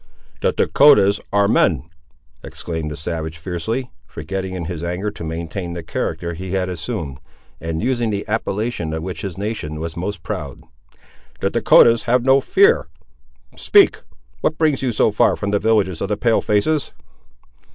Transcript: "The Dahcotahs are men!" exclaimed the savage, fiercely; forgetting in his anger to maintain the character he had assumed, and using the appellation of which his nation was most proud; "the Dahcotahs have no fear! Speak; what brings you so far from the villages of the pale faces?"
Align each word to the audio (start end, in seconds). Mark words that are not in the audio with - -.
"The 0.41 0.51
Dahcotahs 0.51 1.19
are 1.31 1.47
men!" 1.47 1.83
exclaimed 2.43 2.89
the 2.89 2.97
savage, 2.97 3.37
fiercely; 3.37 3.91
forgetting 4.07 4.55
in 4.55 4.65
his 4.65 4.83
anger 4.83 5.11
to 5.11 5.23
maintain 5.23 5.73
the 5.73 5.83
character 5.83 6.33
he 6.33 6.53
had 6.53 6.69
assumed, 6.69 7.19
and 7.59 7.83
using 7.83 8.09
the 8.09 8.27
appellation 8.27 8.93
of 8.93 9.03
which 9.03 9.21
his 9.21 9.37
nation 9.37 9.79
was 9.79 9.95
most 9.95 10.23
proud; 10.23 10.63
"the 11.39 11.51
Dahcotahs 11.51 12.05
have 12.05 12.25
no 12.25 12.41
fear! 12.41 12.87
Speak; 13.55 14.01
what 14.39 14.57
brings 14.57 14.81
you 14.81 14.91
so 14.91 15.11
far 15.11 15.35
from 15.35 15.51
the 15.51 15.59
villages 15.59 16.01
of 16.01 16.09
the 16.09 16.17
pale 16.17 16.41
faces?" 16.41 16.93